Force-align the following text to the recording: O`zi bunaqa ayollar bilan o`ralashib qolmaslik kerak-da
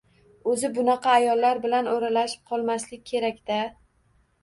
O`zi 0.53 0.71
bunaqa 0.77 1.11
ayollar 1.17 1.63
bilan 1.67 1.91
o`ralashib 1.93 2.45
qolmaslik 2.51 3.09
kerak-da 3.15 3.65